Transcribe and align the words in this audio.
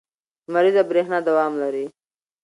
لمریزه 0.47 0.81
برېښنا 0.89 1.17
دوام 1.27 1.53
لري. 1.61 1.85